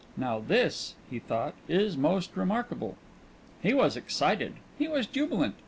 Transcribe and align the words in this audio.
"Now 0.17 0.39
this," 0.39 0.95
he 1.11 1.19
thought, 1.19 1.53
"is 1.67 1.95
most 1.95 2.35
remarkable." 2.35 2.95
He 3.61 3.75
was 3.75 3.95
excited. 3.95 4.53
He 4.79 4.87
was 4.87 5.05
jubilant. 5.05 5.53